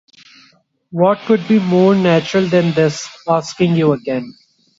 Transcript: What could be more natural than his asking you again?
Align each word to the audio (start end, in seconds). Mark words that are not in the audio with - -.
What 0.89 1.19
could 1.27 1.47
be 1.47 1.59
more 1.59 1.93
natural 1.93 2.47
than 2.47 2.71
his 2.71 3.07
asking 3.27 3.75
you 3.75 3.91
again? 3.93 4.33